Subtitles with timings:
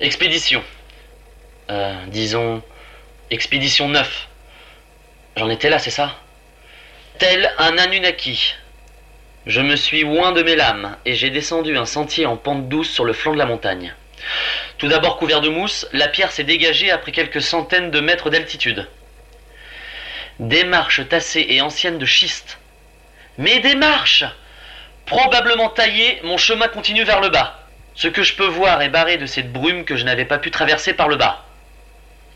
[0.00, 0.64] Expédition.
[1.68, 2.62] Euh, disons.
[3.30, 4.28] Expédition 9.
[5.36, 6.16] J'en étais là, c'est ça?
[7.18, 8.54] Tel un Anunnaki.
[9.44, 12.90] Je me suis oint de mes lames et j'ai descendu un sentier en pente douce
[12.90, 13.94] sur le flanc de la montagne.
[14.78, 18.88] Tout d'abord couvert de mousse, la pierre s'est dégagée après quelques centaines de mètres d'altitude.
[20.38, 22.58] Des marches tassées et anciennes de schiste.
[23.36, 24.24] Mais des marches
[25.04, 27.59] Probablement taillées, mon chemin continue vers le bas.
[27.94, 30.50] Ce que je peux voir est barré de cette brume que je n'avais pas pu
[30.50, 31.44] traverser par le bas.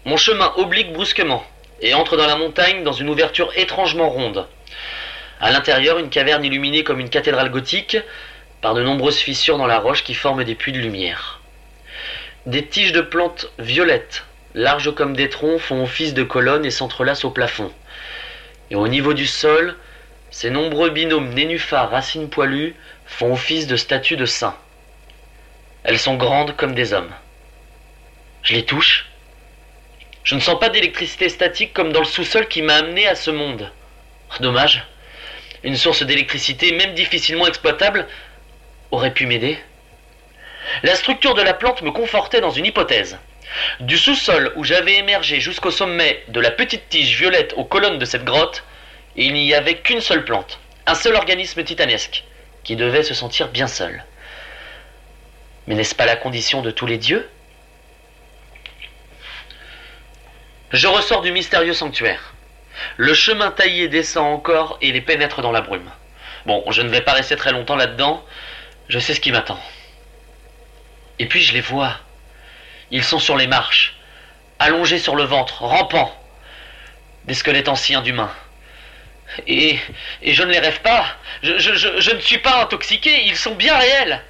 [0.05, 1.44] Mon chemin oblique brusquement
[1.80, 4.47] et entre dans la montagne dans une ouverture étrangement ronde.
[5.41, 7.98] À l'intérieur, une caverne illuminée comme une cathédrale gothique
[8.60, 11.41] par de nombreuses fissures dans la roche qui forment des puits de lumière.
[12.47, 17.25] Des tiges de plantes violettes, larges comme des troncs, font office de colonnes et s'entrelacent
[17.25, 17.70] au plafond.
[18.70, 19.77] Et au niveau du sol,
[20.30, 22.75] ces nombreux binômes nénuphars racines poilues
[23.06, 24.56] font office de statues de saints.
[25.84, 27.12] Elles sont grandes comme des hommes.
[28.42, 29.06] Je les touche.
[30.22, 33.30] Je ne sens pas d'électricité statique comme dans le sous-sol qui m'a amené à ce
[33.30, 33.70] monde.
[34.41, 34.86] Dommage.
[35.62, 38.06] Une source d'électricité, même difficilement exploitable,
[38.91, 39.58] aurait pu m'aider.
[40.82, 43.19] La structure de la plante me confortait dans une hypothèse.
[43.80, 48.04] Du sous-sol où j'avais émergé jusqu'au sommet de la petite tige violette aux colonnes de
[48.06, 48.64] cette grotte,
[49.16, 52.25] il n'y avait qu'une seule plante, un seul organisme titanesque,
[52.62, 54.03] qui devait se sentir bien seul.
[55.66, 57.28] Mais n'est-ce pas la condition de tous les dieux
[60.72, 62.34] Je ressors du mystérieux sanctuaire.
[62.97, 65.91] Le chemin taillé descend encore et les pénètre dans la brume.
[66.47, 68.24] Bon, je ne vais pas rester très longtemps là-dedans,
[68.88, 69.58] je sais ce qui m'attend.
[71.19, 71.97] Et puis je les vois.
[72.91, 73.97] Ils sont sur les marches,
[74.58, 76.14] allongés sur le ventre, rampants.
[77.24, 78.32] Des squelettes anciens d'humains.
[79.47, 79.78] Et,
[80.22, 81.06] je ne les rêve pas.
[81.42, 84.22] Je, je ne suis pas intoxiqué, ils sont bien réels.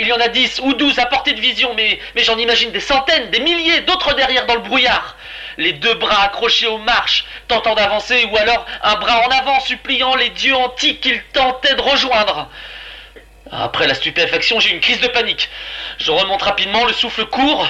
[0.00, 2.70] Il y en a dix ou douze à portée de vision, mais, mais j'en imagine
[2.70, 5.16] des centaines, des milliers, d'autres derrière dans le brouillard.
[5.56, 10.14] Les deux bras accrochés aux marches, tentant d'avancer, ou alors un bras en avant, suppliant
[10.14, 12.48] les dieux antiques qu'ils tentaient de rejoindre.
[13.50, 15.48] Après la stupéfaction, j'ai une crise de panique.
[15.98, 17.68] Je remonte rapidement, le souffle court.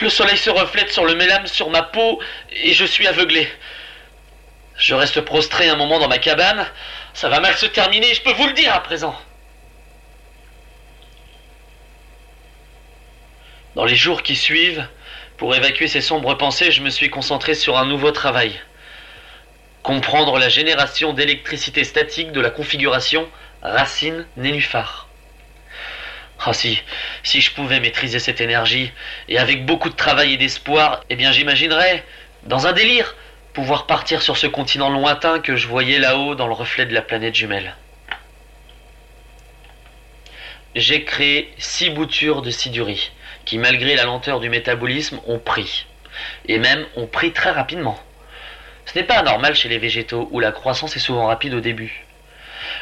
[0.00, 2.20] Le soleil se reflète sur le mélame sur ma peau
[2.52, 3.50] et je suis aveuglé.
[4.76, 6.70] Je reste prostré un moment dans ma cabane.
[7.14, 9.18] Ça va mal se terminer, je peux vous le dire à présent.
[13.76, 14.88] Dans les jours qui suivent,
[15.36, 18.58] pour évacuer ces sombres pensées, je me suis concentré sur un nouveau travail.
[19.82, 23.28] Comprendre la génération d'électricité statique de la configuration
[23.60, 25.08] racine-nénuphar.
[26.42, 26.82] Ah si,
[27.22, 28.92] si je pouvais maîtriser cette énergie,
[29.28, 32.02] et avec beaucoup de travail et d'espoir, eh bien j'imaginerais,
[32.44, 33.14] dans un délire,
[33.52, 37.02] pouvoir partir sur ce continent lointain que je voyais là-haut dans le reflet de la
[37.02, 37.76] planète jumelle.
[40.74, 43.12] J'ai créé six boutures de sidurie
[43.46, 45.86] qui, malgré la lenteur du métabolisme, ont pris.
[46.46, 47.98] Et même ont pris très rapidement.
[48.84, 52.04] Ce n'est pas anormal chez les végétaux où la croissance est souvent rapide au début.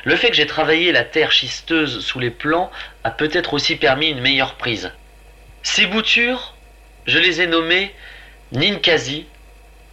[0.05, 2.71] Le fait que j'ai travaillé la terre schisteuse sous les plants
[3.05, 4.93] a peut-être aussi permis une meilleure prise.
[5.63, 6.55] Ces boutures,
[7.07, 7.95] je les ai nommées
[8.53, 9.27] Ninkasi,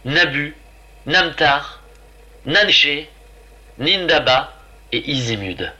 [0.04, 0.54] Nabu,
[1.06, 1.82] Namtar,
[2.46, 3.08] Nanché,
[3.78, 4.52] Nindaba
[4.92, 5.72] et Izimud.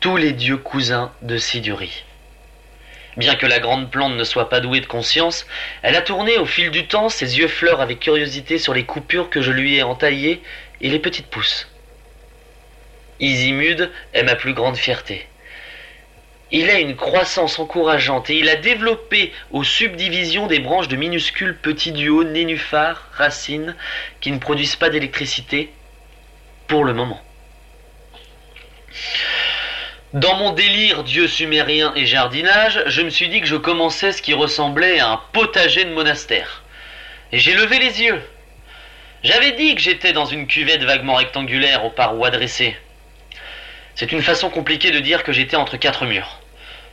[0.00, 2.05] Tous les dieux cousins de Siduri.
[3.16, 5.46] Bien que la grande plante ne soit pas douée de conscience,
[5.82, 9.30] elle a tourné au fil du temps ses yeux fleurs avec curiosité sur les coupures
[9.30, 10.42] que je lui ai entaillées
[10.82, 11.68] et les petites pousses.
[13.18, 15.26] Izimud est ma plus grande fierté.
[16.52, 21.56] Il a une croissance encourageante et il a développé aux subdivisions des branches de minuscules
[21.56, 23.74] petits duos nénuphars, racines,
[24.20, 25.72] qui ne produisent pas d'électricité
[26.68, 27.20] pour le moment.
[30.16, 34.22] Dans mon délire dieu sumérien et jardinage, je me suis dit que je commençais ce
[34.22, 36.64] qui ressemblait à un potager de monastère.
[37.32, 38.22] Et j'ai levé les yeux.
[39.22, 42.78] J'avais dit que j'étais dans une cuvette vaguement rectangulaire aux parois dressées.
[43.94, 46.40] C'est une façon compliquée de dire que j'étais entre quatre murs,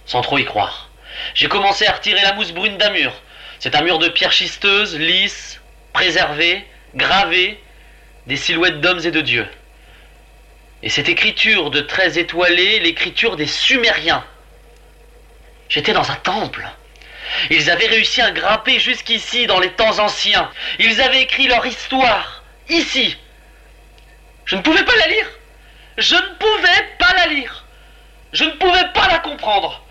[0.05, 0.89] sans trop y croire.
[1.33, 3.13] J'ai commencé à retirer la mousse brune d'un mur.
[3.59, 5.61] C'est un mur de pierre schisteuse, lisse,
[5.93, 7.57] préservé, gravé,
[8.27, 9.47] des silhouettes d'hommes et de dieux.
[10.83, 14.23] Et cette écriture de traits étoilés, l'écriture des Sumériens.
[15.69, 16.67] J'étais dans un temple.
[17.49, 20.51] Ils avaient réussi à grimper jusqu'ici dans les temps anciens.
[20.79, 23.17] Ils avaient écrit leur histoire, ici.
[24.43, 25.27] Je ne pouvais pas la lire.
[25.97, 27.65] Je ne pouvais pas la lire.
[28.33, 29.85] Je ne pouvais pas la comprendre.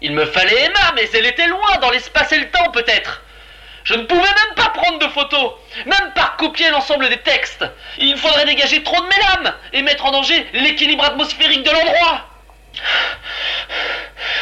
[0.00, 3.22] Il me fallait Emma, mais elle était loin, dans l'espace et le temps peut-être.
[3.88, 5.52] Je ne pouvais même pas prendre de photos,
[5.86, 7.64] même pas copier l'ensemble des textes.
[7.96, 12.28] Il faudrait dégager trop de mélames et mettre en danger l'équilibre atmosphérique de l'endroit.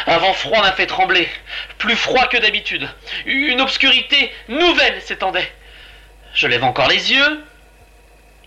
[0.07, 1.29] Un vent froid m'a fait trembler,
[1.77, 2.89] plus froid que d'habitude.
[3.25, 5.49] Une obscurité nouvelle s'étendait.
[6.33, 7.45] Je lève encore les yeux.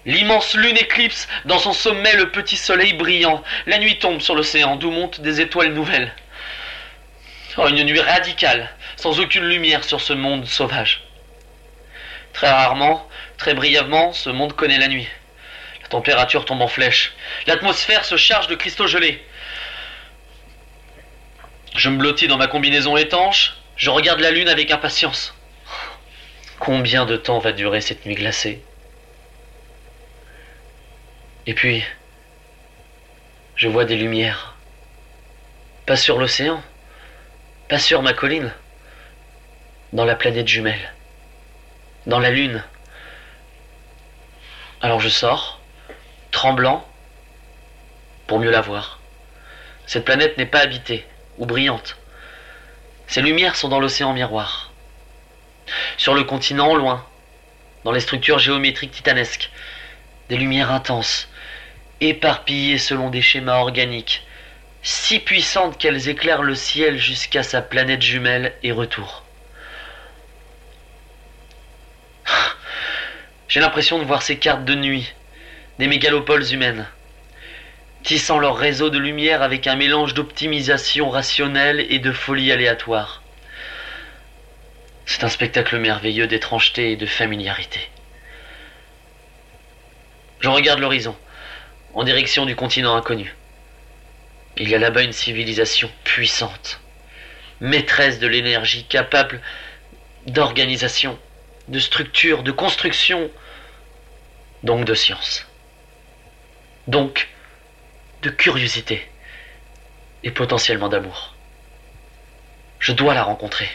[0.04, 3.42] L'immense lune éclipse dans son sommet le petit soleil brillant.
[3.64, 6.12] La nuit tombe sur l'océan, d'où montent des étoiles nouvelles.
[7.56, 8.70] Oh, une nuit radicale,
[9.00, 11.02] sans aucune lumière sur ce monde sauvage.
[12.34, 13.08] Très rarement,
[13.38, 15.08] très brièvement, ce monde connaît la nuit.
[15.80, 17.14] La température tombe en flèche.
[17.46, 19.24] L'atmosphère se charge de cristaux gelés.
[21.74, 23.56] Je me blottis dans ma combinaison étanche.
[23.76, 25.34] Je regarde la lune avec impatience.
[26.58, 28.62] Combien de temps va durer cette nuit glacée?
[31.46, 31.82] Et puis,
[33.56, 34.56] je vois des lumières.
[35.86, 36.62] Pas sur l'océan,
[37.70, 38.52] pas sur ma colline,
[39.92, 40.94] dans la planète jumelle,
[42.06, 42.62] dans la lune.
[44.80, 45.60] Alors je sors,
[46.30, 46.86] tremblant,
[48.26, 49.00] pour mieux la voir.
[49.86, 51.04] Cette planète n'est pas habitée
[51.38, 51.96] ou brillante.
[53.08, 54.72] Ces lumières sont dans l'océan miroir.
[55.96, 57.04] Sur le continent, loin,
[57.84, 59.50] dans les structures géométriques titanesques,
[60.28, 61.28] des lumières intenses,
[62.00, 64.24] éparpillées selon des schémas organiques,
[64.82, 69.24] si puissantes qu'elles éclairent le ciel jusqu'à sa planète jumelle et retour.
[73.50, 75.12] J'ai l'impression de voir ces cartes de nuit,
[75.80, 76.86] des mégalopoles humaines,
[78.04, 83.24] tissant leur réseau de lumière avec un mélange d'optimisation rationnelle et de folie aléatoire.
[85.04, 87.80] C'est un spectacle merveilleux d'étrangeté et de familiarité.
[90.38, 91.16] Je regarde l'horizon,
[91.94, 93.34] en direction du continent inconnu.
[94.58, 96.80] Il y a là-bas une civilisation puissante,
[97.60, 99.40] maîtresse de l'énergie, capable
[100.28, 101.18] d'organisation,
[101.70, 103.30] de structure, de construction,
[104.64, 105.46] donc de science.
[106.88, 107.28] Donc
[108.22, 109.08] de curiosité
[110.24, 111.34] et potentiellement d'amour.
[112.80, 113.68] Je dois la rencontrer.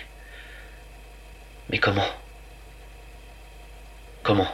[1.70, 2.08] Mais comment?
[4.24, 4.54] Comment?